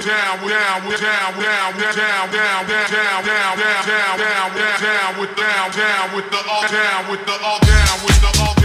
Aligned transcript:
down 0.00 0.40
with 6.14 6.30
the 6.30 6.38
all 6.48 6.68
down 6.68 7.10
with 7.10 7.26
the 7.26 7.44
all 7.44 7.60
down 7.60 8.04
with 8.04 8.20
the 8.20 8.42
all 8.42 8.59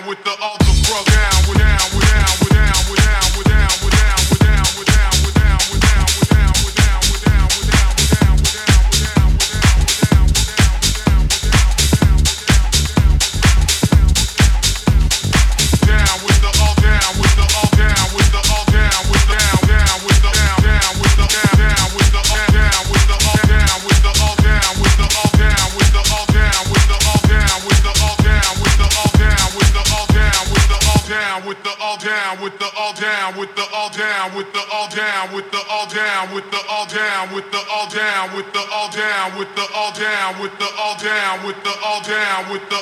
with 0.00 0.24
the 0.24 0.41
with 41.44 41.62
the 41.64 41.74
all 41.84 42.02
down 42.02 42.50
with 42.52 42.62
the 42.70 42.81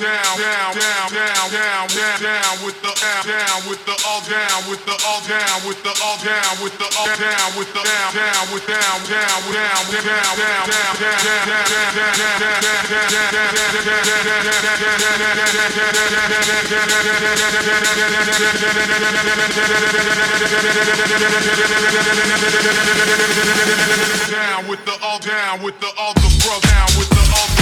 all 25.11 25.19
down, 25.19 25.61
with 25.63 25.79
the 25.79 25.87
all 25.97 26.13
the 26.13 26.29
bro 26.43 26.59
down 26.61 27.60